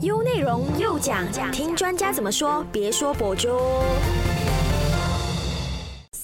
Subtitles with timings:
[0.00, 3.48] 优内容又讲，听专家怎么说，别说博主。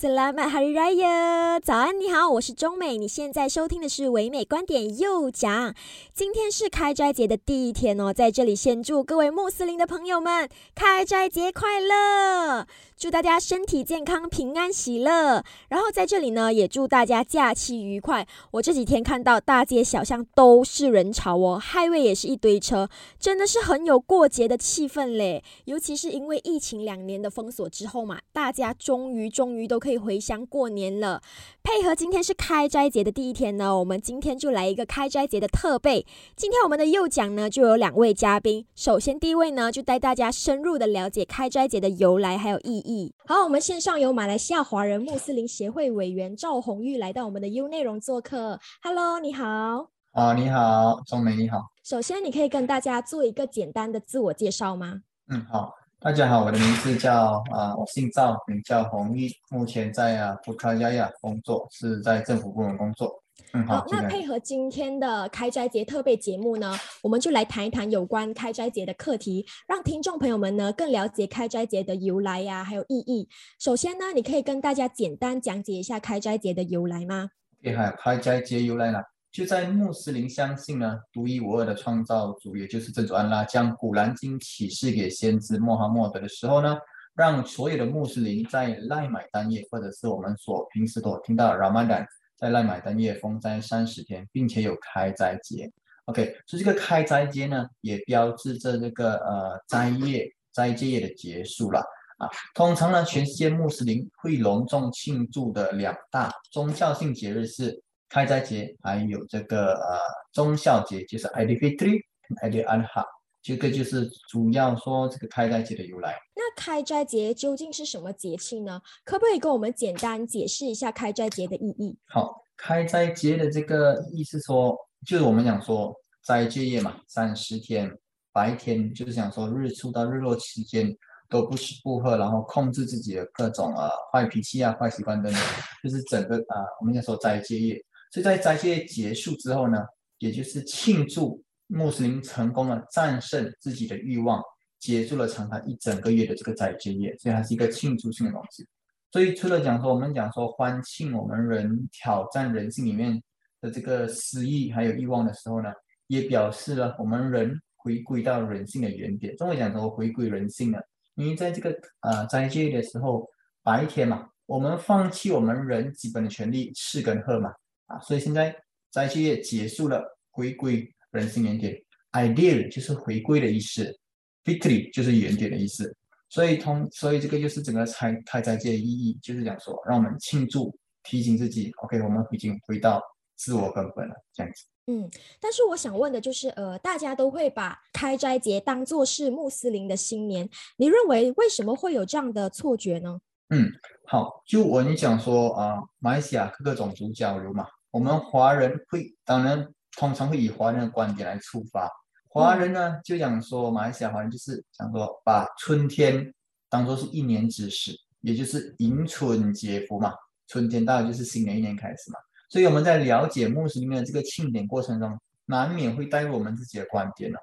[0.04, 5.74] Selamat Hari Raya，早安，你好，我是钟美，你现在收听的是唯美观点又讲。
[6.12, 12.66] 今天是开斋节的第一天哦，在这里先祝各位穆斯林的朋友们开斋节快乐。
[12.98, 15.43] 祝大家身体健康、平安喜乐。
[15.68, 18.26] 然后在这里呢，也祝大家假期愉快。
[18.52, 25.43] 我这几天看到大街小巷都是人潮哦，海位也是一堆车，真的是很有过节的气氛嘞。
[25.64, 31.22] 尤其是因为疫情两年的封锁之后嘛，大家终于终于都可以回乡过年了。
[31.62, 36.07] 配合今天是开斋节的第一天呢，我们今天就来一个开斋节的特备。
[36.37, 43.15] 今天我们的右讲呢就有两位嘉宾，首先第一位呢就带大家深入的了解开斋节的由来还有意义。
[43.27, 48.61] 好，我们线上有马来西亚华人穆斯林协会委员赵红玉来到我们的 U 内容做客。
[48.83, 49.91] Hello，你好。
[50.12, 51.59] 啊，你好，钟美，你好。
[51.83, 55.01] 首先，你可以跟大家做一个简单的自我介绍吗？
[55.29, 55.73] 嗯，好，
[56.05, 63.23] 大家好，我的名字叫啊，我姓赵，名叫红玉，目前在啊布卡亚亚工作，是在政府部门工作。
[63.55, 73.27] 嗯好，那配合今天的开斋节特别节目呢，我们就来谈一谈有关开斋节的课题，让听众朋友们呢更了解开斋节的由来呀，还有意义。
[73.59, 77.31] 首先呢，你可以跟大家简单讲解一下开斋节的由来吗？
[77.61, 79.03] 厉害，开斋节由来了，
[79.35, 86.79] 就在穆斯林相信呢，独一无二的创造主，也就是真主安拉，将古兰经启示给先知穆罕默德的时候呢，
[87.17, 92.07] 让所有的穆斯林在赖买单夜，或者是我们所平时所听到的 Ramadan。
[92.37, 95.69] 在赖买单夜封斋三十天，并且有开斋节。
[96.05, 101.81] OK，所以这个开斋节呢，也标志着这个呃斋夜、斋戒夜的结束了
[102.19, 102.29] 啊。
[102.55, 107.83] 通常呢，全世界穆斯林会隆重庆祝的两大宗教性节日是
[108.15, 109.98] 开斋节，还有这个呃
[110.33, 111.98] 忠孝节，就是 Adi Fitri
[112.29, 113.05] 和 Adi Adha。
[113.43, 116.17] 这个就是主要说这个开斋节的由来。
[116.37, 118.81] 那开斋节究竟是什么节气呢？
[119.05, 121.99] 可不可以跟我们简单解释一下开斋节的意义？
[122.06, 127.91] 好，开斋节的这个意思说，就是我们讲说斋戒夜嘛，三十天，
[128.33, 130.88] 白天就是讲说日出到日落期间
[131.28, 135.43] 都不吃不喝，然后控制自己的各种呃坏脾气啊、坏习惯等等，
[135.83, 137.84] 就是整个啊，我们讲说斋戒夜。
[138.14, 139.84] 所以在斋戒结束之后呢，
[140.19, 141.42] 也就是庆祝。
[141.66, 144.41] 穆斯林成功了战胜自己的欲望，
[144.78, 148.64] 结束了长达一整个月的这个斋戒夜，所以它是一个庆祝性的东西。
[149.10, 153.20] 所以除了讲说我们讲说欢庆我们人挑战人性里面
[153.62, 155.72] 的这个私欲还有欲望的时候呢，
[156.06, 159.34] 也表示了我们人回归到人性的原点。
[159.36, 160.78] 中文讲说回归人性呢，
[161.14, 163.26] 因为在这个呃斋戒的时候，
[163.62, 167.50] 白天嘛，我们放弃我们人基本的权利吃跟喝嘛，
[167.87, 168.55] 啊，所以现在
[168.91, 170.91] 斋戒夜结束了，回归。
[171.15, 171.81] 人性原点
[172.11, 173.97] ，ideal 就是回归的意思
[174.45, 175.97] ，victory 就是原点的意思，
[176.28, 183.00] 所以通，所以这个就是整个开开斋节的意义，就是讲说，让我们庆祝，提醒自己，OK，我们已经回到
[183.37, 184.65] 自我根本了，这样子。
[184.87, 185.09] 嗯，
[185.41, 193.21] 但是我想问的就是，呃，大家都会把开斋节当做是穆斯林的新年，你认为为什么会有这样的错觉呢？
[193.50, 193.71] 嗯，
[194.09, 199.66] 好，就我你讲说啊，马来西亚各个种族交流嘛，我们华人会，当然。
[199.97, 201.88] 通常会以华人的观点来出发，
[202.28, 206.34] 华人呢就讲说，马来西亚华人就是讲说，把春天
[206.69, 210.12] 当做是一年之始，也就是迎春接福嘛，
[210.49, 212.19] 春天到就是新的一年开始嘛。
[212.50, 215.16] 所以我们在了解穆斯林的这个庆典过程中，
[215.47, 217.38] 难免会带入我们自己的观点了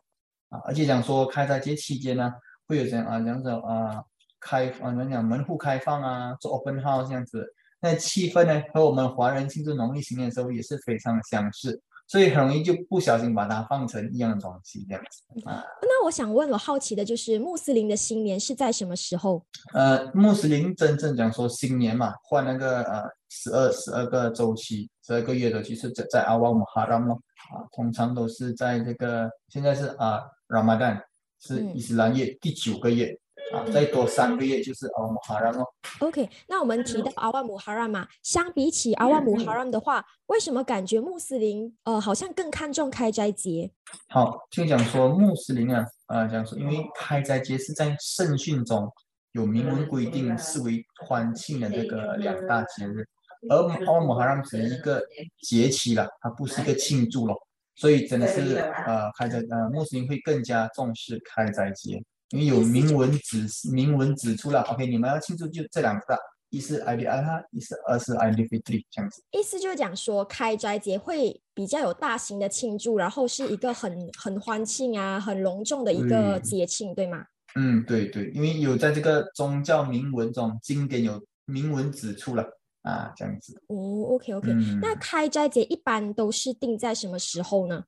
[0.49, 0.59] 啊。
[0.65, 2.33] 而且讲说开斋节期间呢，
[2.67, 4.03] 会有这样啊，这样子啊，
[4.41, 7.47] 开啊，讲讲门户开放啊，做 open house 这样子，
[7.81, 11.81] 那气氛呢和我们华人庆祝农历新年的时候也是非常的相似。
[12.07, 15.63] 所以很容易就不小心把它放成一样的东西这样子啊。
[15.81, 19.41] 那我想问，我好奇的就是穆斯林的新年是在什么时候？
[19.73, 30.19] 呃，穆斯林真正讲说新年嘛，换那个呃十二十二个周期，十二个月的，其实在在阿瓦姆哈拉姆啊，通常都是在这个现在是啊
[30.49, 31.01] Ramadan
[31.39, 33.17] 是伊斯兰月第九个月。
[33.51, 35.63] 啊，再多三个月就是阿瓦姆哈拉姆。
[35.99, 43.69] OK，那我们提到阿瓦姆哈拉嘛，相比起阿瓦姆哈拉的话，为什么感觉穆斯林呃好像更看重开斋节？
[44.09, 48.89] 好，就讲说穆斯林啊，啊讲说，因为开斋节是在圣训中
[49.33, 53.05] 有明文规定，视为欢庆的这个两大节日，
[53.49, 55.03] 而阿瓦姆哈拉只是一个
[55.41, 57.35] 节期了，它不是一个庆祝了，
[57.75, 62.01] 所以真的是呃开斋呃穆斯林会更加重视开斋节。
[62.31, 66.17] 因为有明文指明文指出了，OK，你们要庆祝就这两个，
[66.49, 69.23] 一是 ID 二哈，一是二是 ID Fitri 这样子。
[69.31, 77.23] 意思就是讲说开斋节会比比较有大型的庆祝，然后是一个很很欢庆啊、很隆重的一个节庆，对吗？
[77.53, 82.43] 嗯，对对，因为有在这个宗教铭文中经典有铭文指出了
[82.81, 83.53] 啊，这样子。
[83.67, 87.83] 哦，OK OK，嗯，那开斋节一般都是定在什么时候呢？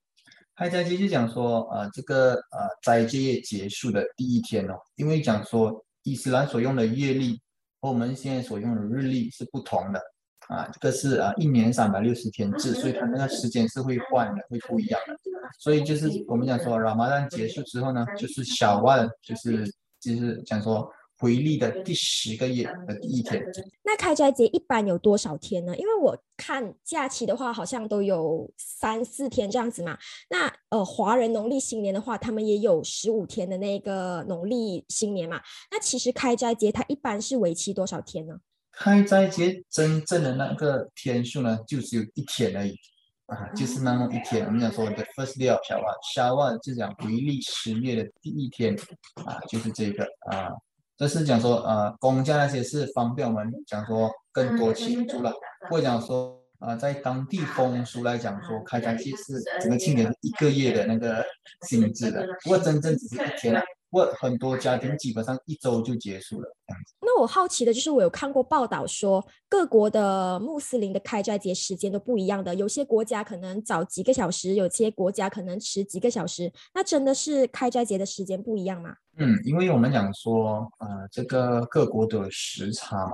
[0.56, 7.40] 开斋节就讲说，呃，这个呃斋戒月结束的第一天哦，因为讲说伊斯兰所用的月历
[7.80, 10.00] 和我们现在所用的日历是不同的
[10.48, 15.14] 啊，这个是啊一年三百六十天制，所以它那个时间是会换的，会不一样的。
[15.58, 19.64] 所以就是我们讲说，拉玛丹结束之后呢，就是小万，就是
[20.00, 20.88] 就是讲说
[21.24, 23.42] 回历的第十个月的第一天。
[23.82, 25.74] 那开斋节一般有多少天呢？
[25.78, 29.96] 因为我看假期的话，好像都有三四天这样子嘛。
[30.28, 35.40] 那呃，华人农历新年的话，他们也有十五天的那个农历新年嘛。
[35.70, 38.36] 那其实开斋节它一般是为期多少天呢？
[38.70, 42.76] 开斋节真正的那个天数呢，就只有一天而已
[43.26, 44.44] 啊，就是那么一天。
[44.44, 48.76] 我们讲说的 first day of Shawwal，Shawwal 就讲回历十月的第一天
[49.24, 50.50] 啊，就是这个啊。
[51.06, 55.30] 这是讲说呃，公家那些是方便我们讲说更多庆祝了，
[55.68, 61.22] 或者讲说呃，在当地风俗来讲说，开斋祭是整个庆典是一个月的那个
[61.68, 63.62] 性质的，不过真正只是一天啊。
[63.94, 66.52] 不过很多家庭基本上一周就结束了。
[67.00, 76.52] 那我好奇的就是，我有看过报道说，各国的穆斯林的开斋节时间都不一样的，有些国家可能早几个小时，有些国家可能迟几个小时。
[76.74, 78.96] 那真的是开斋节的时间不一样吗？
[79.16, 83.12] 嗯，因为我们讲说，呃，这个各国的时差嘛，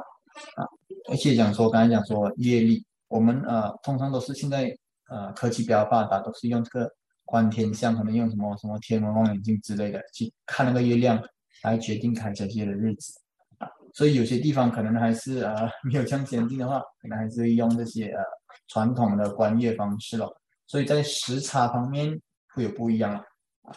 [0.56, 0.64] 啊，
[1.10, 4.74] 而且讲说刚才讲说月历，我们呃通常都是现在
[5.10, 6.90] 呃科技比较发达，都是用这个
[7.30, 11.22] 观天象，可能用什么什么天文望远镜之类的去看那个月亮
[11.62, 13.12] 来决定开斋节的日子
[13.58, 18.20] 啊，所以有些地方可能还是呃 没有这样先进的话，可能还是用这些呃
[18.66, 20.34] 传统的观月方式咯，
[20.66, 22.20] 所以在时差方面
[22.54, 23.22] 会有不一样啊。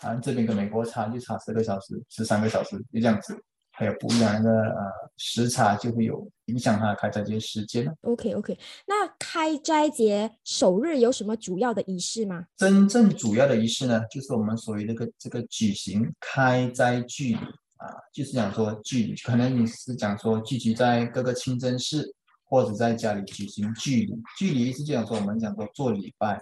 [0.02, 3.38] 啊，这边跟美国差就差十个小时、十三个小时，就这样子，
[3.76, 7.94] 还有不一样的呃时差，就会有影响它的开斋节时间了。
[8.02, 8.56] OK OK，
[8.86, 12.46] 那开斋节首日有什么主要的仪式吗？
[12.56, 17.40] 真正主要的仪式呢，就是我们所谓这个这个举行开斋聚礼
[17.78, 22.14] 啊，就是讲说聚礼，可能你是讲说聚集在各个清真寺
[22.46, 24.14] 或者在家里举行聚礼。
[24.38, 26.40] 聚礼意思就讲说我们讲说做礼拜，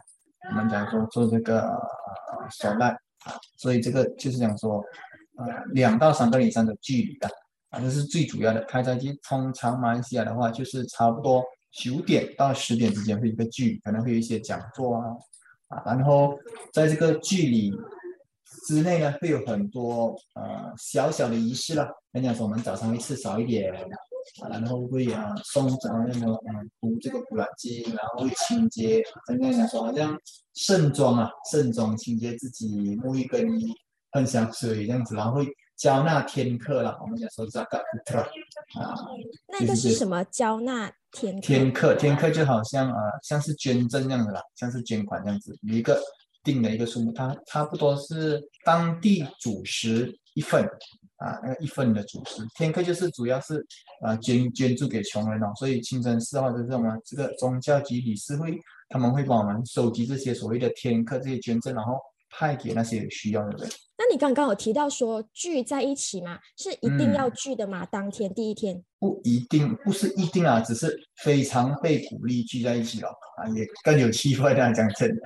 [0.49, 2.97] 我们讲说做这个呃手赖。
[3.23, 4.83] 啊，所以这个就是讲说，
[5.45, 7.27] 呃，两到三个以上的距离的，
[7.69, 8.63] 啊，这是最主要的。
[8.65, 15.03] 开斋节通常马来西亚的话，就是差不多九点到十点之间会一个聚，可能会有一些讲座啊，
[15.69, 16.37] 啊，然后
[16.73, 17.71] 在这个距离
[18.67, 21.87] 之内呢，会有很多呃小小的仪式了。
[22.11, 30.19] 人家说我们早上会吃少一点，啊，然后会啊送啊那个嗯读这个古兰经，然后会清洁，人家讲说好像
[30.53, 33.73] 盛装啊，盛装清洁自己，沐浴更衣，
[34.11, 35.47] 喷香水这样子，然后会
[35.77, 36.97] 交纳天课了。
[37.01, 38.19] 我们讲说这个特
[38.79, 38.95] 啊，
[39.47, 40.23] 那个是什么？
[40.25, 41.41] 交纳天课？
[41.41, 45.99] 天课，天课就好像啊，像是捐赠这样子啦，像是捐款这样子，有一个
[46.43, 50.63] 定的一个数目，它差不多是当地主食一份
[51.17, 52.45] 啊，那个一份的主食。
[52.55, 53.65] 天课就是主要是
[54.05, 58.57] 啊捐捐助给穷人哦，所以清真寺或者是我们这个宗教及理事会，
[58.89, 61.97] 他们会帮我们收集这些所谓的天课这些捐赠，然后
[62.31, 63.69] 派给那些有需要的人。
[63.97, 67.85] 那你刚刚有提到说聚在一起嘛，是一定要聚的吗？
[67.85, 68.83] 当天第一天？
[68.97, 73.07] 不一定，不是一定啊，只是非常被鼓励聚在一起哦，
[73.37, 75.21] 啊，也更有气氛的，讲真的。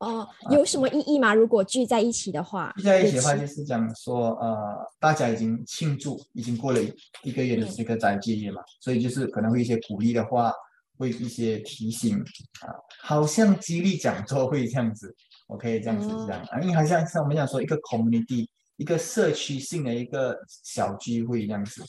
[0.00, 1.32] 哦，有什么意义吗？
[1.32, 6.80] 如果聚在一起的话，聚在一起的话，就是讲说，呃，大家已经庆祝，已经过了
[7.22, 10.52] 一个月的这个斋戒月嘛，所以就是可能会一些鼓励的话，
[10.98, 12.18] 会一些提醒
[12.60, 12.68] 啊，
[13.02, 15.14] 好像激励讲座会这样子，
[15.50, 21.82] 我可以这样子讲啊，因为好像像我们讲说一个 community，一个社区性的一个小聚会这样子。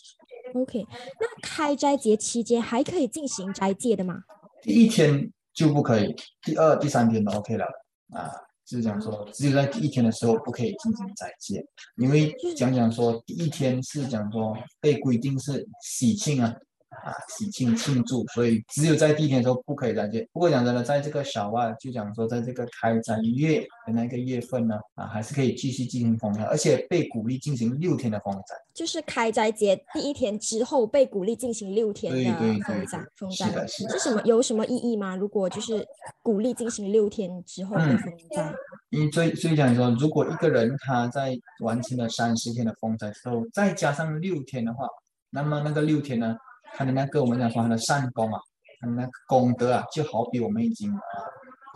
[0.55, 0.85] OK，
[1.19, 4.23] 那开斋节期间还可以进行斋戒的吗？
[4.63, 7.65] 第一天就不可以，第二、第三天都 OK 了
[8.13, 8.31] 啊。
[8.63, 11.61] 就是讲说，只有在第一天的时候不可以进行斋戒，
[11.97, 16.55] 因为讲讲说第一天是讲说被规定是喜庆啊
[16.91, 20.27] 啊喜庆庆祝，所以只有在第一天的时候不可以斋戒。
[20.33, 28.55] 不过讲真的，在这个小外就讲说，在这个开斋月的那个月份呢啊，还是可以继续进行封斋，而且被鼓励进行六天的封斋。
[28.73, 34.21] 就是开斋节第一天之后被鼓励进行六天的对对对封斋，封是斋的是的是什么？
[34.25, 35.15] 有什么意义吗？
[35.15, 35.85] 如果就是
[36.21, 38.53] 鼓励进行六天之后的嗯封斋，
[38.89, 44.85] 因为所以所以讲说，如果一个人他在完成了三十天的封斋之后，再加上六天的话，
[45.29, 46.37] 那么那个六天呢，
[46.75, 48.39] 他的那个我们讲说他的善功啊，
[48.79, 50.99] 他的那个功德啊，就好比我们已经啊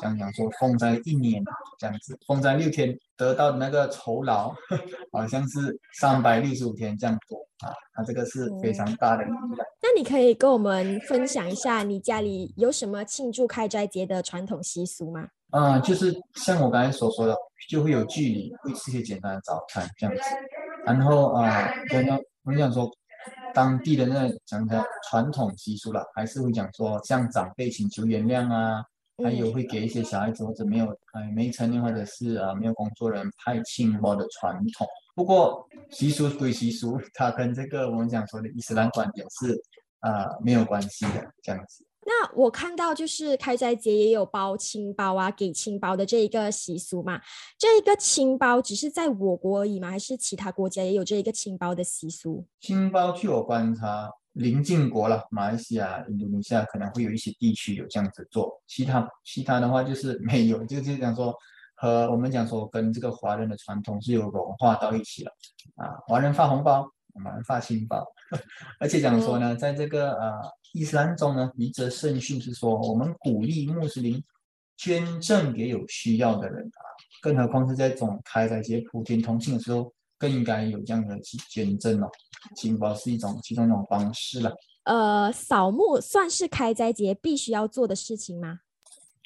[0.02, 1.42] 讲讲说封斋一年
[1.80, 4.54] 这样子，封斋六天得到的那个酬劳
[5.14, 9.64] 好像是三百六十五天这样多啊，那这个是非常大的意义的。
[9.82, 15.28] 那你可以跟我们分享一下你家里有什么庆祝开斋节的传统习俗吗？
[15.52, 17.36] 啊，就是像我刚才所说的，
[17.70, 20.22] 就会有距离，会吃些简单的早餐这样子，
[20.86, 22.90] 然后啊，跟我们讲说。
[23.56, 28.84] 当地的那讲的传统习俗了，还是会讲说向长辈请求原谅啊，
[29.24, 34.86] 还有会给一些小孩子或者没有哎没成年或者是啊没有工作人派青包的传统。
[35.16, 39.58] 不过习俗归习俗，它跟这个我们讲说的伊斯兰观点是
[40.02, 41.86] 啊没有关系的这样子。
[42.08, 47.20] 那我看到就是开斋节也有包青包啊，给青包的这一个习俗嘛。
[47.58, 49.90] 这一个青包只是在我国而已吗？
[49.90, 52.46] 还是其他国家也有这一个青包的习俗？
[52.62, 61.34] 青包据我观察，邻近国了，马来西亚、印度尼西亚可能会有一些地区有这样子做，其他其他的话就是 没有，就是讲说
[61.76, 65.32] 和我们讲说跟这个华人的传统是有融化到一起了
[65.78, 65.98] 啊。
[66.06, 68.06] 华人发红包，我们发心包，
[68.80, 70.32] 而且讲说呢，在这个呃。
[70.78, 74.22] 伊斯兰中呢，一则圣训是说，我们鼓励穆斯林
[74.76, 76.84] 捐赠给有需要的人啊，
[77.22, 82.10] 更何况是在这种开斋节普天同庆的时候，更应该有这样的去捐赠哦。
[82.58, 84.54] 金包是一种其中一种方式了。
[84.84, 88.60] 呃，扫墓算是开斋节必须要做的事情吗？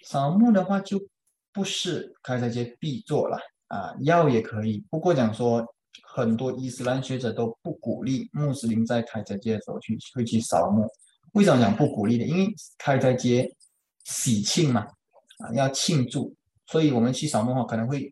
[0.04, 1.02] 扫墓的话就
[1.52, 4.86] 不是开斋节必做了啊，要也可以。
[4.88, 5.66] 不过讲说，
[6.04, 10.88] 很多伊斯兰学者都不鼓励穆斯林在开斋节的时候去会去扫墓。
[11.34, 12.26] 为什么讲不鼓励的？
[12.26, 13.48] 因为开斋节
[14.06, 18.12] 喜庆嘛，啊，要庆祝，所以我们去扫墓的话，可能会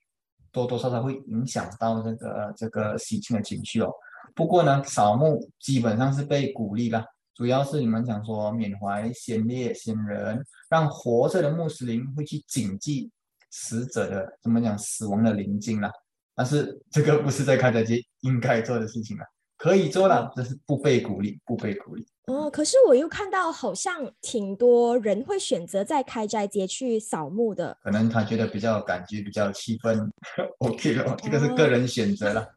[0.51, 3.91] 多多少少会影响到这个这个喜庆的情绪哦。
[4.35, 7.03] 不过呢，扫墓基本上是被鼓励了，
[7.33, 13.09] 主要是你们讲说缅怀先烈先人，让活着的穆斯林会去谨记
[13.49, 15.89] 死者的怎么讲死亡的临近了。
[16.37, 19.25] 但是这个不是在开斋节应该做的事情啊，
[19.57, 22.05] 可以做了，这是不被鼓励，不被鼓励。
[22.27, 30.07] 哦，可是我又看到好像挺多人会选择在开斋节去扫墓的，可能他觉得比较感觉比较气氛
[30.59, 32.47] OK 了，这个是个人选择了。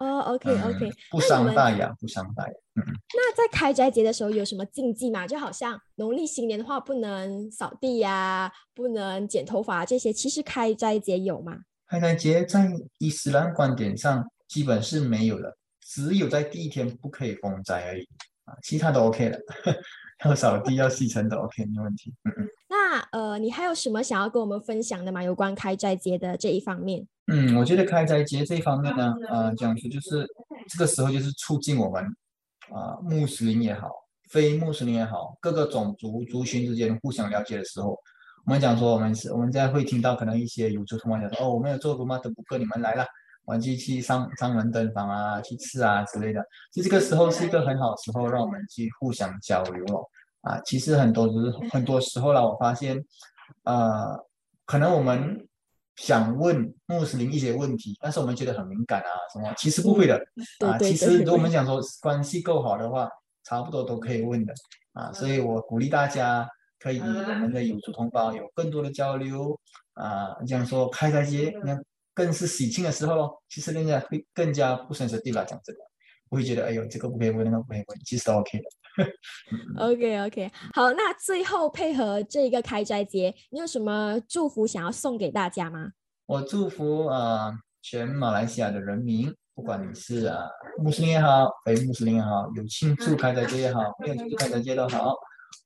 [0.00, 2.52] 哦，OK OK，不伤大雅，不伤大雅。
[2.74, 5.26] 那在开斋节的时候有什么禁忌吗？
[5.26, 11.60] 就好像农历新年的话，不能扫地呀，不能剪头发这些，其实开斋节有吗？
[11.88, 18.08] 开斋节在伊斯兰观点上基本是没有的，只有在第一天不可以封斋而已。
[18.44, 19.40] 啊，其他都 OK 的，
[20.24, 22.14] 要扫地要吸尘都 OK，没问题。
[22.24, 22.48] 嗯嗯。
[22.68, 25.22] 那呃，你还有什么想要跟我们分享的吗？
[25.22, 27.06] 有关开斋节的这一方面？
[27.26, 30.24] 嗯，我觉得开斋节这一方面呢，呃，讲说就是
[30.68, 32.04] 这个时候就是促进我们
[32.72, 33.90] 啊，穆斯林也好，
[34.30, 37.98] 非穆斯林也好，各个种族族群之间互相了解的时候，
[38.46, 43.04] 我们讲说我们是我们在会听到可能一些有族同胞讲说，哦，我们有做过吗的补课，你们来了。
[43.46, 50.02] 玩具去上上门登房啊，去吃啊之类的，就这个时候是一个很好的时候，让我们去互相交流哦。
[50.40, 53.00] 啊，其实很多是很多时候啦，我发现，
[53.62, 54.18] 呃，
[54.64, 55.46] 可能我们
[55.94, 59.54] 想问穆斯林一些问题，但是我们觉得很敏感啊，什么？
[59.56, 60.20] 其实不会的
[60.66, 60.76] 啊。
[60.78, 63.08] 其实如果我们讲说关系够好的话，
[63.44, 64.52] 差不多都可以问的
[64.92, 65.12] 啊。
[65.12, 69.58] 所以我鼓励大家可以我们的有族同胞有更多的交流
[69.94, 71.78] 啊，这样说开斋节，那。
[72.16, 75.82] 更是喜庆的时候咯，其实人家会更加不生舍地了，讲真的，
[76.30, 78.64] 不会觉得哎呦这个不可以问，那个不可以问，其实都 OK 的。
[79.84, 85.90] OK OK，好，那最后配合这一个开斋节，你有什么祝福想要送给大家吗？
[86.24, 87.52] 我祝福啊
[87.82, 95.14] 全马来西亚的人民，不管你是啊穆斯林也好，非穆斯林也好，有庆祝开斋节也好，没有庆祝开斋节都好，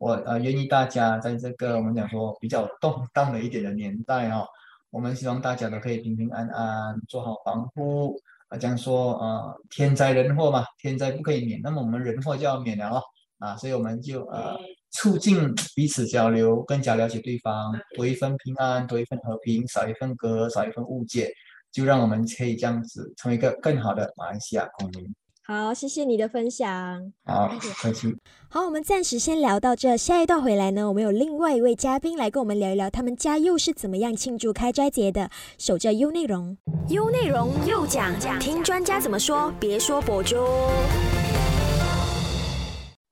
[0.01, 4.47] 我呃愿意大家在这个我们讲说比较动荡的一点的年代哦。
[4.89, 8.17] 我们希望大家都可以平平安安，做好防护
[8.49, 8.57] 啊。
[8.57, 13.03] 这样说啊，天灾人祸嘛，天灾不可以免，那么我们人祸就要免了哦。
[13.39, 14.57] 啊，所以我们就呃
[14.91, 21.31] 促进彼此交流，更加了解对方，多一份平安，多一份和平，少一份隔，少一份误解，
[21.71, 25.15] 就让我们可以这样子成为一个更好的马来西亚公民。
[25.51, 27.13] 好，谢谢你的分享。
[27.25, 27.53] 好，
[27.83, 28.17] 客气。
[28.49, 29.97] 好，我们暂时先聊到这。
[29.97, 35.29] 下一段回来呢，我们有另外一位嘉宾来跟我们聊一聊他们家又是怎么样庆祝开斋节的。
[35.59, 36.57] 守着 U 内容
[36.89, 40.37] ，U 内容又讲讲，听专家怎么说，别说博主。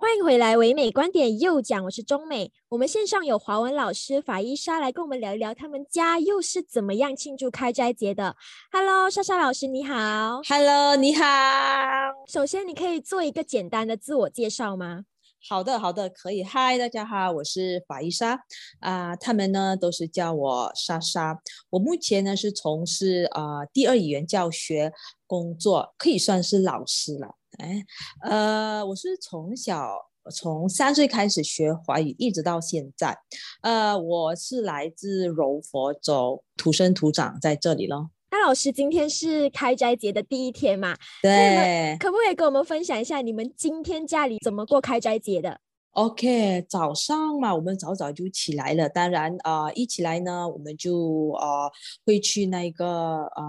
[0.01, 2.53] 欢迎回来，唯美观点又讲，我是中美。
[2.69, 8.37] 我们线上有华文老师法伊莎来跟我们聊一聊，他们家又是怎么样庆祝开斋节的。
[8.71, 10.41] Hello，莎莎老师你好。
[10.49, 11.25] Hello，你好。
[12.29, 15.07] 首先，你可以做一个简单的自我介绍吗？
[15.49, 16.45] 好的，好的，可以。
[16.45, 18.39] 嗨，大家好，我是法伊莎
[18.79, 21.41] 啊，他们呢都是叫我莎莎。
[21.71, 24.93] 我目前呢是从事啊第二语言教学
[25.27, 27.35] 工作，可以算是老师了。
[27.57, 27.85] 哎，
[28.23, 29.91] 呃，我是从小
[30.31, 33.19] 从三岁开始学华语，一直到现在。
[33.63, 38.11] 呃，我是来自柔佛州，土生土长在这里咯。
[38.31, 40.95] 那老师，今天是开斋节的第一天嘛？
[41.23, 45.59] 对，可不可以跟我们分享一下你们今天家里怎么过开斋节的
[45.93, 48.87] ？OK，早上嘛，我们早早就起来了。
[48.87, 51.71] 当然啊，一起来呢，我们就啊
[52.05, 52.87] 会去那个
[53.35, 53.43] 啊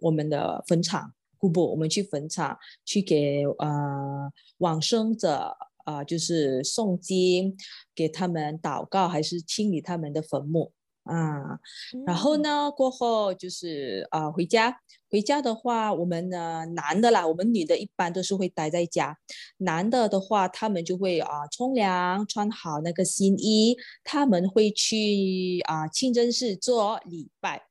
[0.00, 7.56] 我们的坟场，不不，我们去坟场去给呃往生者啊，就是诵经，
[7.94, 10.72] 给他们祷告，还是清理他们的坟墓。
[11.04, 11.58] 啊，
[12.06, 14.78] 然后呢，过后就是啊，回家。
[15.10, 19.16] 回家的话，我们呢，男的啦，我们女的一般都是会待在家。
[19.56, 27.62] 男的的话，他们就会啊，冲凉，穿好那个新衣，他们会去啊，清真寺做礼拜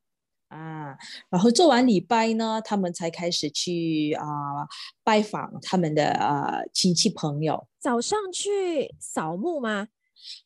[0.49, 0.95] 啊。
[1.29, 4.25] 然后做完礼拜呢，他们才开始去啊，
[5.03, 7.67] 拜访他们的呃亲戚朋友。
[7.79, 9.87] 早上去扫墓吗？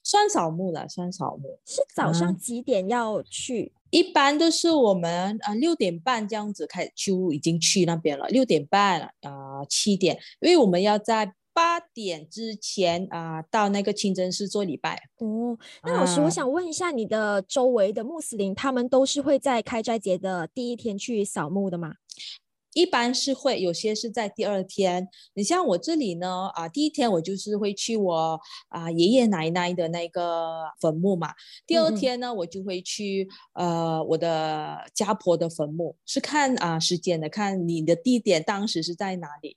[0.03, 3.73] 算扫墓了，算扫墓是早上几点要去？
[3.89, 15.09] 一般都是我们啊六点半这样子开就已经去那边了，六点半啊七点，因为我们要在八点之前啊到那个清真寺做礼拜。
[15.19, 21.93] 哦，那老师，我想问一下，你的周围的穆斯林他们都是会在开斋节的第一天去扫墓的吗？
[22.73, 31.35] 一般是会有些是在第二天，你像我这里呢，啊，第一天我就是会去我啊爷爷奶奶的那个坟墓嘛，
[31.67, 39.55] 第二天呢，我就会去呃我的家婆的坟墓，是看啊时间的，看你的地点当时是在哪里。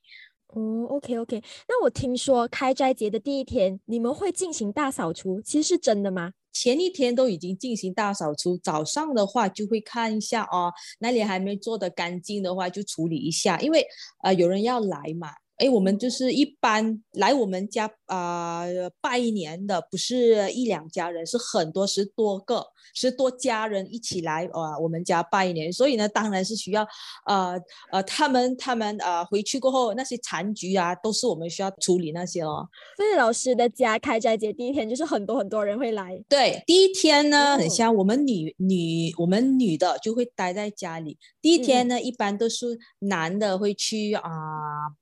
[0.48, 6.32] 哦，OK OK，那我听说开斋节的第一天你们会进行大扫除，其实是真的吗？
[6.52, 13.86] 前一天都已经进行大扫除，早上的话就会看一下哦，哪里还没做的干净的话就处理一下，因为
[14.22, 15.28] 呃有人要来嘛。
[15.58, 18.64] 哎，我们就是一般来我们家啊
[19.00, 22.64] 拜年的，不是一两家人，是很多十多个、
[22.94, 26.86] 十多家人一起来啊我们家拜年，所以呢，当然是需要
[27.26, 27.58] 呃
[27.90, 32.68] 呃他们他们呃回去过后那些残局啊，都是我们需要处理那些哦。
[32.96, 36.22] 所以老师的家开斋节第一天就是很多很多人会来。
[36.28, 41.16] 对，第一天呢，很像我们女女我们女的就会待在家里。
[41.40, 44.30] 第一天呢，一般都是男的会去啊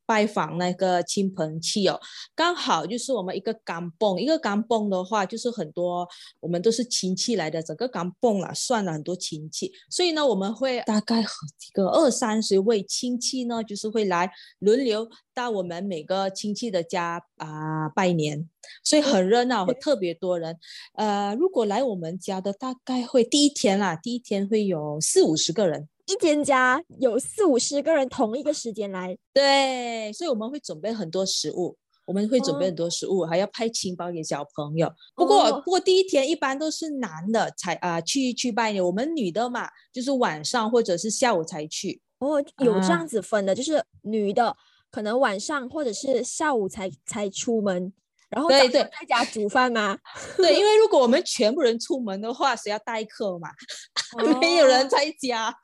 [0.06, 0.56] 拜访。
[0.58, 1.98] 那个亲朋戚友，
[2.34, 6.08] 刚好就是我们一个干蹦，一个干蹦的话，就是很多
[6.40, 18.48] 我们都是亲戚来的，整个干蹦了，算了很多亲戚，所以呢，我们会大概几个二三十位亲戚呢，就是会来轮流到我们每个亲戚的家啊拜年，
[18.84, 20.56] 所以很热闹，特别多人。
[20.94, 25.88] 呃，如果来我们家的，大概会第一天啦，第一天会有四五十个人。
[26.06, 34.92] 一间家有四五十个人同一个时间来，对，所以我们会准备很多食物，我们会准备很多食物，还要派亲包给小朋友。
[35.14, 42.00] 不过，不过第一天一般都是男的才啊去去拜年，我们女的嘛，就是晚上或者是下午才去。
[42.18, 44.54] 哦，有这样子分的，就是女的
[44.90, 47.92] 可能晚上或者是下午才才出门。
[48.34, 49.96] 然后对对，在家煮饭吗？
[50.36, 53.48] 对，因为如果我们全部人出门的话，谁要待客嘛？
[54.40, 55.54] 没有人在家。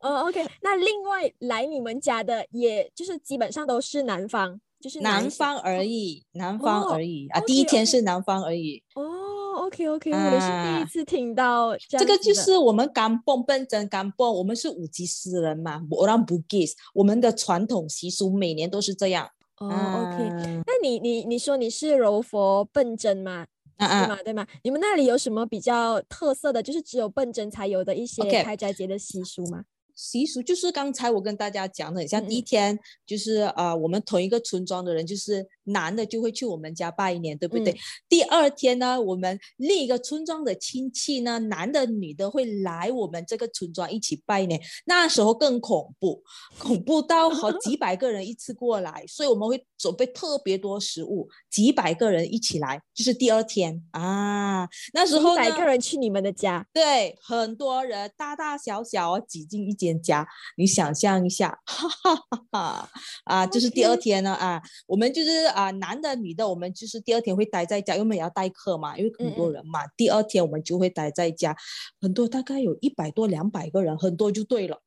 [0.00, 0.44] 哦，OK。
[0.62, 7.40] 那另外来你们家的，也就是基本上都是南方，就是南方而已，南方而已啊。
[7.40, 8.82] 第一天是南方而已。
[8.94, 19.28] 哦，OK OK，我也是第一次听到这个，就是我们甘蹦奔真甘蹦，我们是五级诗人嘛，我让不 guess，我们的传统习俗每年都是这样。
[19.58, 23.46] 哦，OK，那你你你说你是柔佛笨针吗？
[23.78, 24.18] 对吗？
[24.24, 24.46] 对吗？
[24.62, 29.64] 你们那里有什么比较特色的，就是只有笨针才有的一些开斋节的习俗吗？
[29.94, 37.76] 习俗就是刚才我跟大家讲的，像第一天就是啊，我们同一个村庄的人，就是男的就会去我们家拜年，对不对？
[38.08, 46.22] 第二天呢，我们另一个村庄的亲戚呢，男的女的会来我们这个村庄一起拜年，那时候更恐怖，
[46.58, 59.96] 恐怖到好 几百个人一次过来，所以我们会准备特别多食物，几百个人一起来，就是第二天啊，那时候几百个人去你们的家，对，很多人大大小小挤进一间。
[60.02, 62.90] 家，你想象一下，哈哈哈哈
[63.24, 71.56] 啊，就是第二天呢啊，我们就是啊，男的女的，我们就是第二天会待在家，因为我们要代课嘛，因为很多人嘛，第二天我们就会待在家，
[72.00, 74.82] 很多大概有一百多两百个人，很多就对了。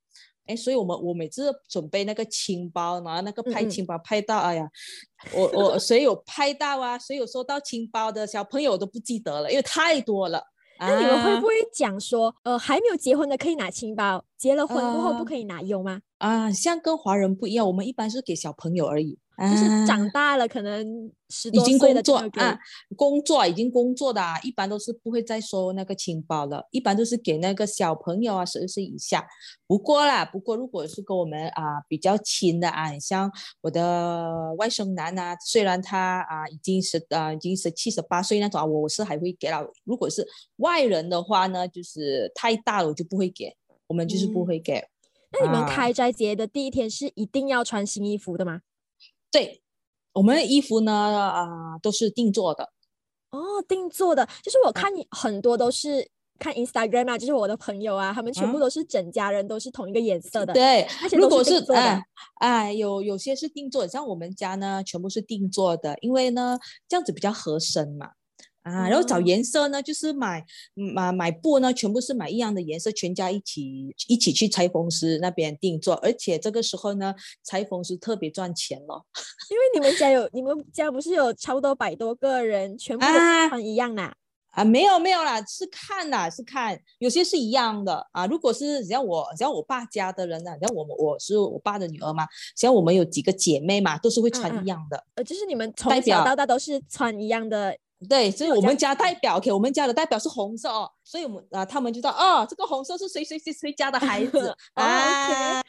[0.45, 4.67] 哎，所以我们我每次准备那个青包，然后那个拍嗯嗯青包拍到，哎呀，
[5.33, 6.97] 我我谁有拍到啊？
[6.97, 10.43] 谁有收到青包的小朋友我都不记得了，因为太多了。
[10.79, 15.99] 那你们会啊不会讲说，呃，还没有结婚的可以拿青包，结了婚过后呃不可以拿，有吗？
[16.19, 16.49] 啊？
[16.51, 22.59] 像跟华人不一样，我们一般是给小朋友而已，就是啊长大了，可能十已经多岁的工作啊，
[22.95, 29.25] 工作已经工作的、啊，一般都是不会再收那个青包了，一般都是给那个小朋友啊，十二岁以下。
[29.67, 39.65] 不过啦，不过如果是跟我们啊比较亲的啊，像我的外甥男啊，虽然他啊已经是啊已经是七十八岁那种啊，我是还会给了。
[39.83, 43.55] 如果是外人的话呢，就是太大了我就不会给，
[43.87, 44.83] 我们就是不嗯会给。
[45.31, 48.61] 那你们啊开斋节的第一天是一定要穿新衣服的吗？
[49.31, 49.61] 对，
[50.13, 52.71] 我们的衣服呢啊都是定做的。
[53.31, 62.03] 哦，定做的，就是我啊看你很多都是看 Instagram 啊，就是我的朋友啊，他们全部啊都是整家人都是同一个颜色的，对，而且都如果是是定做的哎
[62.39, 68.11] 哎，有有些是定做的，像我们家呢，全部是定做的，因为呢这样子比较合身嘛。
[68.69, 79.03] 啊，然后找哦颜色呢，就是买买买布呢，全部是买一样的颜色，全家一起一起去裁缝师那边定做，而且这个时候呢，裁缝师特别赚钱了。
[79.49, 83.13] 因为你们家有你们家不是有差不多百多个人，全部都
[83.49, 84.13] 穿一样的啊、
[84.51, 88.25] 啊，没有没有啦，是看啦，是看，有些是一样的啊。
[88.25, 95.03] 如果是只要我只要我爸家的人呢、像我们我是我爸的女儿嘛，只要我们有几个姐妹嘛，都是会穿嗯一样的。
[95.15, 97.77] 呃，就是你们从小到大都是穿一样的，
[98.07, 105.61] 对，所以我们家代表，OK，我们家的代表是红色哦，所以我们啊，他们就知道哦，这个红色是谁谁谁谁家的孩子哦 啊。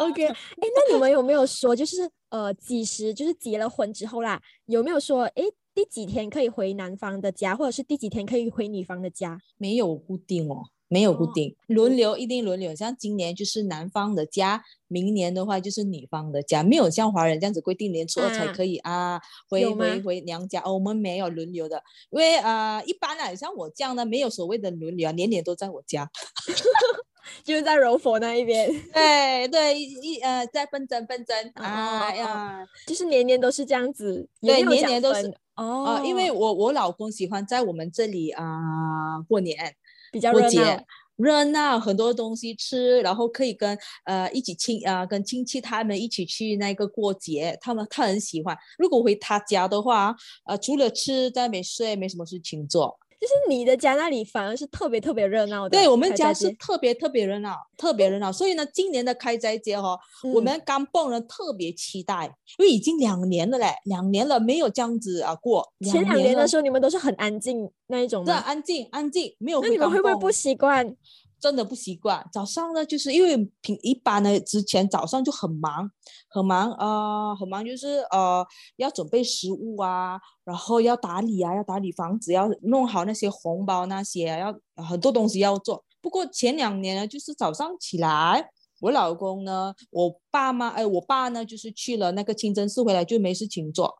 [0.00, 5.42] OK，哎，那你们有没有说，就是呃，几时就是结了婚之后啦，有没有说，哎，
[5.74, 9.38] 第几天可以回男方的家，或者是第几天可以回女方的家？
[9.56, 12.74] 没有固定哦，没有固哦定，轮流一定轮流。
[12.74, 20.62] 像今年就是男方的家，明年的话就是女方的家，没有像华人这样子规定年初二才啊可以啊回回回娘家。
[20.64, 26.10] 哦，我们没有轮流的，因为啊、呃一般啊，像我这样的没有所谓的轮流啊，年年都在我家。
[27.42, 32.64] 就是在柔佛那一边，对对，一一呃在奔真奔真哦啊呀。
[32.86, 39.74] 就是年年都是这样子，也对年年都是分哦、啊、因为我我老公喜欢在我们这里啊、过年
[40.16, 40.84] 比较过节热闹。
[41.16, 48.56] 热闹，很多东西吃，然后可以跟呃一起亲啊、跟亲戚他们一起去那个过节，他们他很喜欢。
[48.78, 52.98] 如果回他家的话，呃，除了吃在那边睡，没什么事情做。
[53.18, 55.70] 就是你的家那里反而是特别特别热闹的。
[55.70, 58.30] 对我们家是特别特别热闹，特别热闹。
[58.30, 59.98] 所以呢，今年的开斋节哈、
[60.34, 62.26] 我嗯们刚蹦人特别期待，
[62.58, 65.66] 因为已经两年了嘞，两年了没有这样子啊过。
[65.80, 70.94] 前两年的时候，你们都是很安静那一种对，安静安静，没有那你们会不会不习惯？
[71.40, 72.26] 真的不习惯。
[72.32, 75.90] 早上呢，就是因为平一般呢，之前早上就很忙，
[76.28, 78.46] 很忙啊、呃很忙，就是呃
[78.76, 85.84] 要准备食物啊，然后要打理啊，要打理房子，要弄好那些红包那些啊，要很多东西要做。
[86.00, 88.50] 不过前两年呢，就是早上起来。
[88.80, 93.96] 我老公呢，我爸妈，哎，我爸呢，就是去了那个清真寺回来就没事情做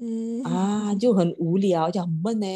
[0.00, 2.46] 嗯，啊，就很无聊，就很闷呢。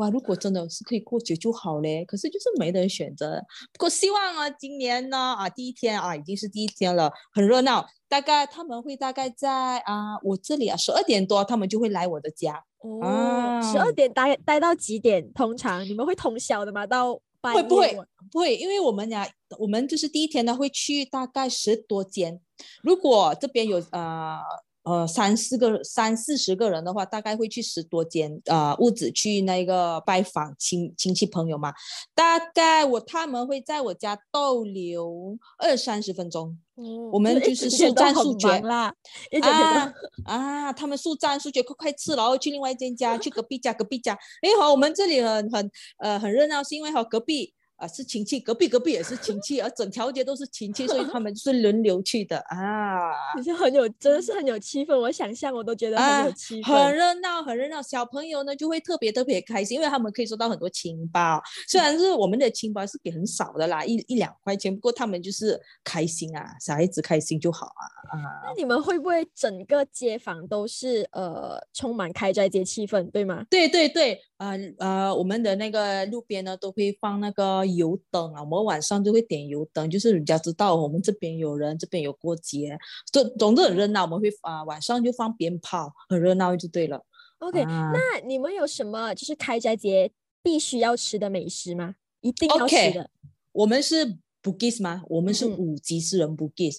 [0.00, 3.38] 哇，如果真的是可以过节就好嘞，可是就是没得选择。
[3.70, 7.86] 不过希望啊，今年呢啊第一天啊已经是第一天了，很热闹。
[8.08, 12.64] 大概他们会大概在啊我这里啊十二点多，他们就会来我的家。
[12.78, 15.30] 哦，十二啊点待待到几点？
[15.34, 16.86] 通常你们会通宵的吗？
[16.86, 22.40] 到半夜会不会晚不会，因为我们俩我们就是第一天呢会去大概十多间，
[22.82, 24.40] 如果这边有呃
[24.82, 31.72] 呃三四个三四十个人的话，大概会去十多间呃屋子去那个拜访亲亲戚朋友嘛。
[32.14, 36.58] 大概我他们会在我家逗留二三十分钟。
[36.76, 38.94] 哦我们就是速战速决啦，
[39.42, 39.92] 啊
[40.24, 40.72] 啊！
[40.72, 44.16] 他们速战速决，快快吃，然后去另外一间家，去隔壁家，隔壁家。
[44.40, 53.10] 因为哈，我们这里很很呃很热闹，是因为好隔壁啊、是亲戚，隔壁隔壁也是亲戚，而整条街都是亲戚，所以他们就是轮流去的啊。
[53.36, 54.98] 你是很有，真的是很有气氛。
[54.98, 56.94] 我想象我都觉得很有啊气很。
[56.94, 57.80] 热闹，很热闹。
[57.80, 61.40] 小朋友呢就会特别特别开心，因为他们可以收到很多情包。
[61.66, 68.20] 虽然是我们的情包是给很少的啦，一一两块钱，不过他们就是开心啊，小孩子开心就好啊啊。
[68.44, 73.46] 那你们会不会整个街坊都是呃充满开斋节气氛，对吗？
[73.48, 82.78] 对对对，呃呃，我们的那个路边呢都会放那个油灯啊，我们晚上就会点油灯，就是人家知道我们这边有人，这边有过节，
[83.12, 84.02] 总总之很热闹。
[84.02, 87.04] 我们会啊、晚上就放鞭炮，很热闹就对了。
[87.38, 90.10] OK，、啊那你们有什么就是开斋节
[90.42, 91.94] 必须要吃的美食吗？
[92.20, 93.10] 一定要吃 OK 的。
[93.52, 95.02] 我们是 Bugis 吗？
[95.08, 96.78] 我们是嗯五级诗人 Bugis。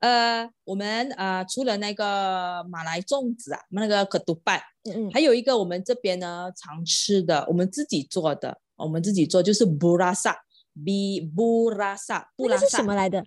[0.00, 10.45] 呃，我们呃除了那个马来粽子啊，那个可杜拜，嗯嗯，还有一个我们这边呢常吃的，我们自己做的，我们自己做就是 burasa。
[10.84, 13.24] Burasa 布拉萨那个是什，么来的？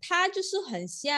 [0.00, 1.16] 它就是很像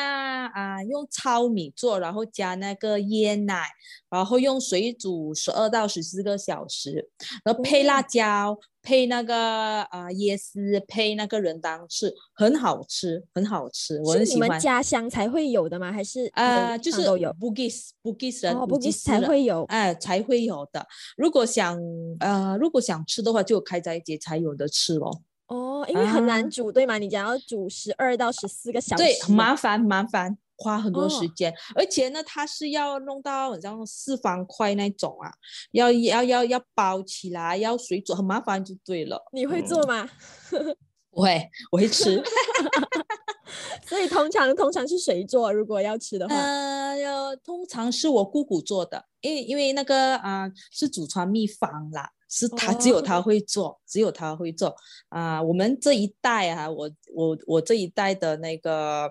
[0.48, 3.68] 啊、用糙米做，然后加那个椰奶，
[4.10, 7.08] 然后用水煮十二到十四个小时，
[7.44, 14.58] 然后配辣哦椒，配那个啊、椰丝，配那个人当吃，很好吃，很好吃，我很喜欢。
[14.60, 15.92] 家乡才会有的吗？
[15.92, 19.64] 还是啊、呃就是都有？Bugis Bugis 人，哦，五不是级私人才会有。
[19.64, 20.86] 哎，才会有的。
[21.16, 21.78] 如果想
[22.20, 25.22] 呃，如果想吃的话，就开斋节才有的吃咯。
[25.48, 26.98] 哦，因为很难啊煮，对吗？
[26.98, 35.32] 你讲要煮十二到十四个小时，对，很麻烦，麻烦，花很多时哦间，而且呢，它是要弄到好像四方块那种啊，
[35.72, 39.24] 要要要要包起来，要水煮，很麻烦就对了。
[39.32, 40.08] 你会嗯做吗？
[41.10, 42.22] 不会，我会吃。
[43.88, 45.50] 所以通常通常是谁做？
[45.50, 54.74] 如果要吃的话，呃，要通常是我姑姑做的，因为因为那个啊、是祖传秘方啦，是他只有他哦会做，只有他会做
[55.08, 59.10] 啊、我们这一代啊，我我我这一代的那个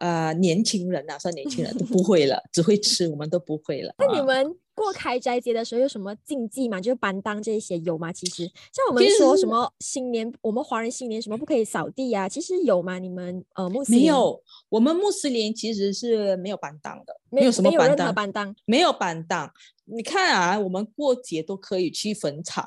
[0.00, 3.94] 呃年轻人啊，算年轻人都不会了，只会吃，我们都不会了。
[3.98, 6.80] 那你啊们过开斋节的时候有什么禁忌吗？
[6.80, 8.12] 就是班当这些有吗？
[8.12, 12.28] 其实像我们说什么新年，我们华人新年什么不可以扫地啊？
[12.28, 12.98] 其实有吗？
[12.98, 18.56] 你们呃穆斯林没有，我们穆斯林其实是没有板当的，没有什么板当，班当？
[18.64, 19.50] 没有板当。
[19.86, 22.64] 你看啊，我们过节都可以去坟场，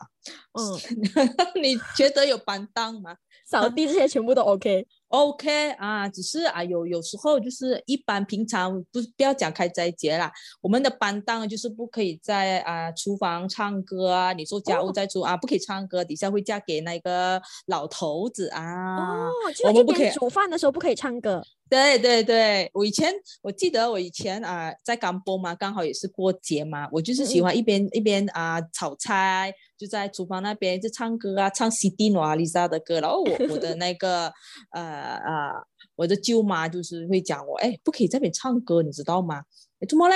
[0.54, 0.80] 嗯，
[1.62, 3.16] 你觉得有板当吗？
[3.46, 4.86] 扫地这些全部都 OK。
[5.08, 19.26] OK 啊，只是啊有有时候就是一般平常不不要讲开斋节啦，我们的班当就是不可以在啊厨房唱歌啊，你做家务哦在做、啊不可以唱歌，底下会嫁给那个老头子啊。
[19.26, 19.32] 哦，
[19.66, 21.44] 我们不可以边煮饭的时候不可以唱歌。
[21.70, 34.34] 对对对，我以前我记得我以前啊、在甘波嘛，刚好也是过节嘛，我就是喜欢一边一边啊、炒菜，就在厨房那边就唱歌啊，唱西蒂诺阿、丽莎的歌，然后我我的那个
[34.72, 35.52] 呃呃
[35.96, 39.44] 我的舅妈就是会讲我，哎，不可以在那边唱歌，你知道吗？
[39.80, 40.16] 哎，怎么嘞？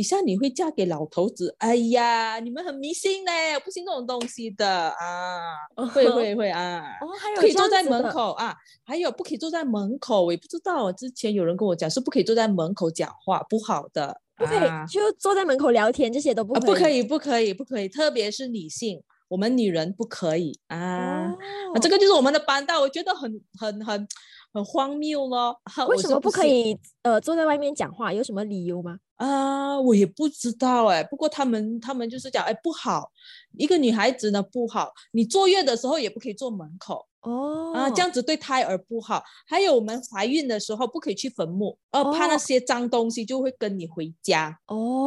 [0.00, 1.54] 底下你会嫁给老头子？
[1.58, 5.52] 哎呀，你们很迷信嘞，我不信这种东西的啊，
[5.92, 6.78] 会会会啊。
[7.02, 10.90] 哦，还有可以坐在门口啊，还有不可以坐在门口，我也不知道。
[10.90, 16.72] 之前有人跟我讲是不可以坐在门口讲话，不好的，不可以，啊就坐在门口聊天，这些都不啊，可以。
[16.72, 21.36] 不可以，不可以，不可以，特别是女性，我们女人不可以啊。
[21.82, 24.08] 这个就是我们的班道，我觉得很很很
[24.54, 25.60] 很荒谬咯。
[25.90, 28.14] 为什么不可以呃坐在外面讲话？
[28.14, 28.96] 有什么理由吗？
[29.26, 29.80] 啊？
[29.80, 33.10] 我也不知道哎，不过他们他们就是讲哎不好，
[33.56, 37.06] 一个女孩子呢不好，你坐月的时候也不可以坐门口。
[37.22, 39.22] 哦啊，这样子对胎儿不好。
[39.46, 44.58] 还有我们怀孕的时候不可以去坟墓，呃，怕那哦些脏东西就会跟你回家。
[44.66, 45.06] 哦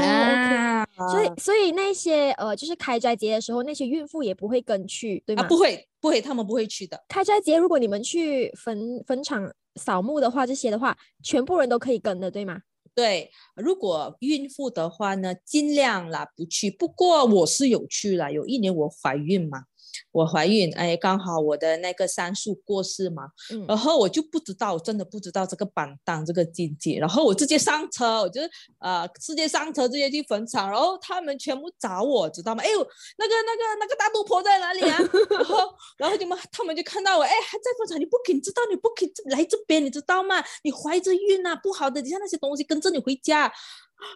[1.10, 5.44] 所以，所以那些呃，就是开斋节的时候，那些孕妇也不会跟去，对吗？
[5.44, 7.04] 啊不会不会，他们不会去的。
[7.08, 12.60] 开斋节，如果你们去坟坟场扫墓的话，这些的话，全部人都可以跟的，对吗？
[12.96, 16.70] 对，如果孕妇的话呢，尽量啦不去。
[16.70, 19.64] 不过我是有去了，有一年我怀孕嘛，
[20.12, 28.42] 我怀孕，哎，刚好我的那个三叔过世嘛，嗯然后我就不知道，我真的不知道这个板凳这个禁忌，然后我直接上车，我就
[28.80, 32.64] 呃直接上车，直接去坟场，然后他们全部找我，知道吗？
[32.64, 32.80] 哎呦，
[33.18, 34.98] 那个那个那个大肚婆在哪里啊？
[35.30, 35.58] 然后
[35.98, 40.44] 然后你们他们就看到我，哎，还在坟场，你不可以知道，你不可以来这边，你知道吗？
[40.64, 43.52] 你怀着孕啊，不好的，你像那些东西跟着你回家，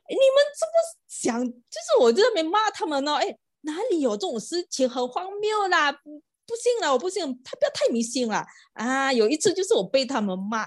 [0.10, 0.72] 你们这么
[1.08, 3.38] 想，就是我在那边骂他们呢，哎，
[3.68, 5.92] 哪里有这种事情，很荒谬啦！
[5.92, 9.12] 不不信了，我不信，他不要太迷信了啊！
[9.12, 10.64] 有一次就是我被他们骂，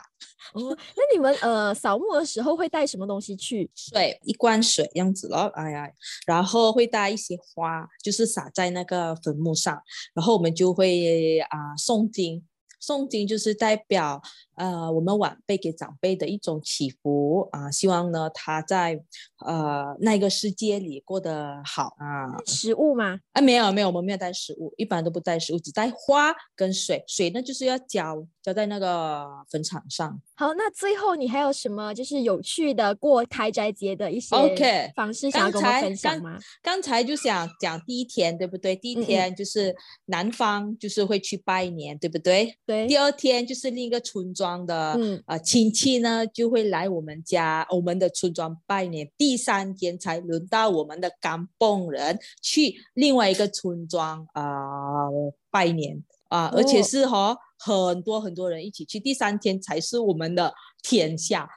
[0.53, 3.71] 哦，那你们呃扫墓的时候会带什么东西去？
[3.75, 5.91] 水一罐水这样子咯，哎呀，
[6.27, 9.83] 然后会带一些花，就是撒在那个坟墓上，
[10.13, 12.47] 然后我们就会啊、诵经，
[12.83, 14.21] 诵经就是代表
[14.61, 19.01] 呃我们晚辈给长辈的一种祈福啊、希望呢他在
[19.47, 22.37] 呃那个世界里过得好啊。
[22.45, 23.19] 食物吗？
[23.33, 27.03] 啊，没有没有，我们没有带食物，一般都不带食物，只带花跟水。
[27.07, 30.21] 水呢，就是要浇浇在那个坟场上。
[30.35, 36.39] 好，那最后你还有什么就是有趣的过开斋节的一些 OK，方式想要跟我们刚才刚分享吗？
[36.63, 38.75] 刚才就想讲第一天，对不对？
[38.77, 39.75] 第一天就是
[40.07, 42.55] 南方就是会去拜年，对不对？
[42.67, 49.11] 对，第二天就是另一个村庄的嗯呃亲戚呢就会来我们家我们的村庄拜年。
[49.17, 61.49] 第三天才轮到我们的甘蹦人去另外一个村庄啊、呃拜年啊、而且哦是和、很多很多人一起去，第三天才是我们的天下。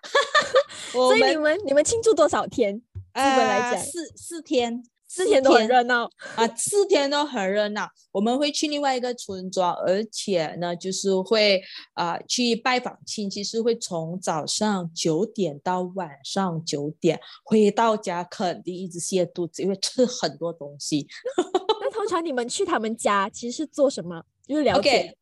[0.91, 2.77] 所以你们你们庆祝多少天？
[2.79, 4.83] 基本来讲，四四天。
[5.15, 7.87] 四天都很热闹啊，四天都很热闹。
[8.11, 11.61] 我们会去另外一个村庄，而且呢，就是会
[11.93, 21.07] 啊去拜访亲戚，是会从早上九点到晚上九点，回到家肯定一直泻肚子，因为吃很多东西。
[21.79, 24.23] 那通常你们去他们家其实是做什么？
[24.47, 25.15] 就是聊天？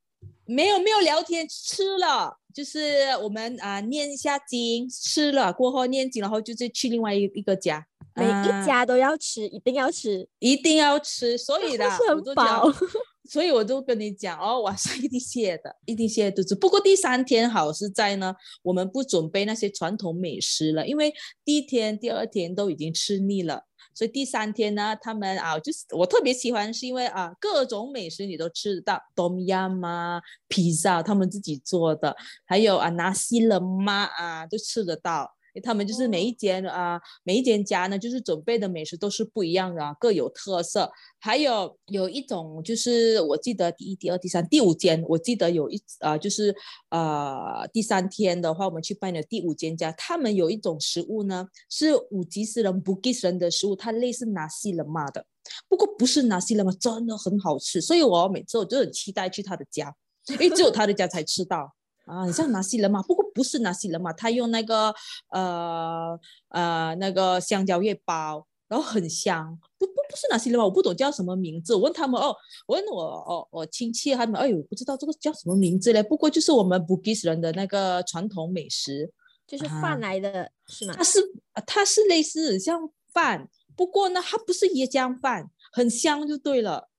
[0.45, 7.85] 没有没有聊天，吃了就是我们啊念一下经，吃了过后念经，然后就是去另外一一个家。
[8.13, 11.37] 每一家都要吃，一定要吃， 一定要吃。
[11.37, 12.61] 所以的， 我都讲，
[13.29, 16.53] 所以我就跟你讲哦，晚上一定泻的，一定泻肚子。
[16.53, 21.13] 不过第三天好是在呢，我们不准备那些传统美食了，因为
[21.45, 30.19] 第一天、第二天都已经吃腻了，所以第三天呢，他们啊，就是我特别喜欢，是因为啊，各种美食你都吃得到，冬阴嘛、
[30.49, 32.13] 披萨他们自己做的，
[32.45, 35.31] 还有啊，拿西冷嘛啊，都吃得到。
[35.59, 40.89] 他们就是每一间啊，每一间家呢，就是准备的美食都是不一样的，各有特色。
[41.19, 46.55] 还有有一种就是，我记得第一、第二、第三、第五间，我记得有一啊，就是
[46.89, 55.25] 呃第三天的话，我们去拜的第五间家，他们有一种食物呢，是五吉斯人、布吉斯人的食物，它类似拿西人嘛的，
[55.67, 59.93] 不过不是拿西人嘛，真的很好吃，所以我每次我就很期待去他的家，
[60.27, 61.75] 因为只有他的家才吃到。
[62.11, 64.93] 啊，很像拿西人嘛，不过不是拿西人嘛，他用那个
[65.29, 66.19] 呃
[66.49, 72.35] 呃那个香蕉叶包，然后很香，不不不是拿西人嘛，我不懂叫什么名字，我问他们哦，
[72.67, 79.09] 我问我哦我亲戚他们，哎呦不知道这个叫什么名字嘞，不过就是我们布吉斯人的那个传统美食，
[79.47, 80.93] 就是饭来的是吗？
[80.97, 81.19] 它是
[81.65, 83.47] 它是类似像饭，
[83.77, 86.90] 不过呢它不是椰浆饭，很香就对了。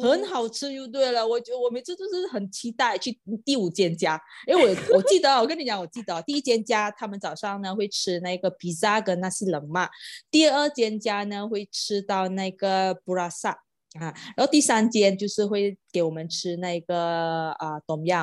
[0.00, 9.88] 很好吃就对了，我觉得我每次都是很期待去第五间家，因为我我记得，我跟你讲，我记得第一间家他们早上呢会吃那个披萨跟那些冷嘛，
[10.30, 13.62] 第二间家呢会吃到那个布拉萨
[13.98, 18.14] 啊，然后第三间就是会给我们吃那个啊冬阴。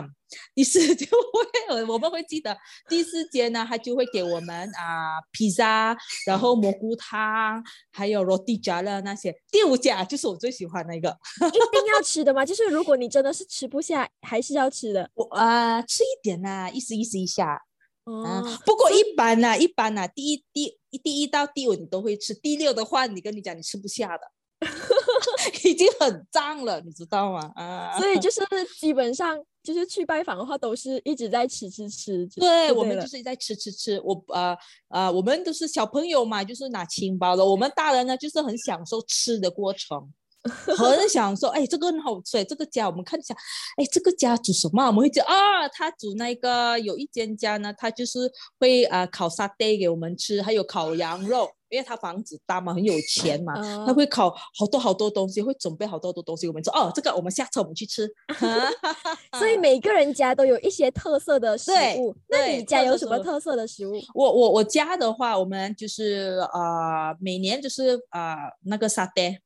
[0.53, 2.57] 第四 就会，我们会记得
[2.89, 9.33] 第四间呢，他就会给我们啊披萨，然后蘑菇汤，还有罗蒂加了那些。
[9.51, 11.09] 第五家就是我最喜欢那个，
[11.47, 15.09] 一定要吃的吗，就是如果你真的是吃不下，还是要吃的。
[15.15, 17.61] 我啊，吃一点呐，意思意思一下。
[18.05, 18.43] 哦。
[18.65, 24.31] 不过一般呐，一般呐，第一第第一到第五你都会吃，第六的话，你跟你讲你吃不下的。
[25.63, 27.51] 已经很脏了，你知道吗？
[27.55, 28.41] 啊，所以就是
[28.79, 32.25] 基本上就是去拜访的话，都是一直在吃吃吃。
[32.35, 34.01] 对，我们就是在吃吃吃。
[34.03, 34.57] 我呃
[34.89, 37.45] 呃，我们都是小朋友嘛，就是拿清包的。
[37.45, 40.11] 我们大人呢，就是很享受吃的过程，
[40.77, 41.49] 很想说。
[41.49, 42.43] 哎，这个很好吃。
[42.45, 43.35] 这个家我们看一下，
[43.77, 44.85] 哎，这个家煮什么？
[44.85, 51.49] 我们会讲啊，他煮那个有一间家呢，他就是会啊烤沙爹给我们吃，还有烤羊肉。
[51.69, 53.53] 因为他房子大嘛，很有钱嘛，
[53.85, 56.47] 他会烤好多好多东西，会准备好多多东西。
[56.47, 58.09] 我们说哦，这个我们下次我们去吃。
[59.37, 62.15] 所以每个人家都有一些特色的食物。
[62.29, 63.99] 那你家有什么特色的食物？
[64.13, 69.41] 我我我家的话，我们就是呃，每年就是呃那个沙爹。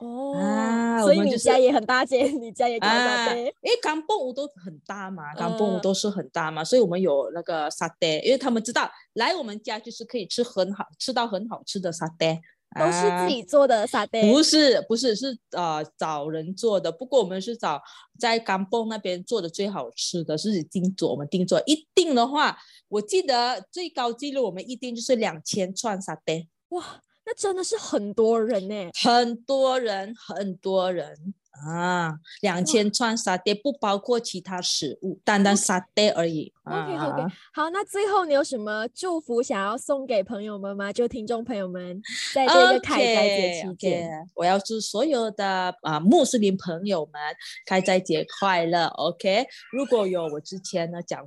[0.00, 3.44] 哦，所以你家也很大间，你家也搞沙爹。
[3.60, 12.40] 因为干蹦屋都很大嘛，干蹦屋都是很大嘛，所以我们有那个沙爹，因为他们知道来我们家就是可以吃很好，吃到很好吃的沙爹，
[12.78, 14.32] 都是自己做的沙爹。
[14.32, 17.78] 不是不是是呃找人做的，不过我们是找
[18.18, 22.56] 在甘蹦那边做的最好吃的，是定做，我们定做一定的话，
[22.88, 27.02] 我记得最高纪录我们一定就是两千串沙爹，哇。
[27.30, 31.32] 那真的是很多人呢，很多人，很多人
[31.64, 32.18] 啊！
[32.40, 36.52] 两千串沙爹不包括其他食物，单单沙爹而已。
[36.64, 37.22] OK OK，
[37.54, 40.92] 好，那最后你有什么祝福想要送给朋友们吗？
[40.92, 42.02] 就听众朋友们，
[42.34, 47.22] 在这个开斋节期间，我要祝所有的啊穆斯林朋友们
[47.64, 48.86] 开斋节快乐。
[48.86, 51.24] OK，如果有我之前呢讲。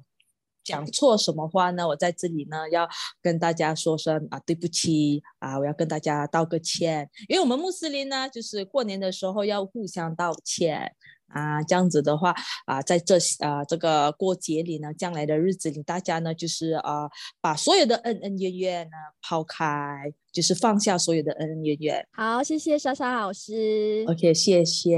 [0.63, 1.87] 讲错什么话呢？
[1.87, 2.87] 我在这里呢，要
[3.21, 7.09] 跟大家说声啊，对不起啊，我要跟大家道个歉。
[7.27, 10.95] 因为我们穆斯林呢，就是过年的时候要互相道歉
[11.27, 12.33] 啊，这样子的话
[12.65, 17.09] 啊，在这啊这个过节里呢，将来的日子里，大家呢就是啊，
[17.41, 18.91] 把所有的恩恩怨怨呢
[19.21, 22.07] 抛开，就是放下所有的恩恩怨怨。
[22.11, 24.05] 好，谢谢莎莎老师。
[24.07, 24.97] OK，谢谢。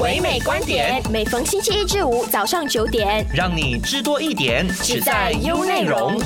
[0.00, 6.20] 唯美观点，每逢星期一至五早上九点，让你知多一点，只在优内容。